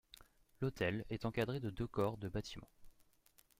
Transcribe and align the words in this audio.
L'hôtel 0.61 1.05
est 1.11 1.25
encadré 1.25 1.59
de 1.59 1.69
deux 1.69 1.85
corps 1.85 2.17
de 2.17 2.27
bâtiments. 2.27 2.71